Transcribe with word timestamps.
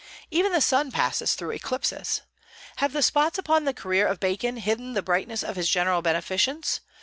Even 0.31 0.51
the 0.51 0.61
sun 0.61 0.89
passes 0.91 1.35
through 1.35 1.51
eclipses. 1.51 2.21
Have 2.77 2.91
the 2.91 3.03
spots 3.03 3.37
upon 3.37 3.65
the 3.65 3.71
career 3.71 4.07
of 4.07 4.19
Bacon 4.19 4.57
hidden 4.57 4.93
the 4.93 5.03
brightness 5.03 5.43
of 5.43 5.55
his 5.57 5.69
general 5.69 6.01
beneficence? 6.01 6.81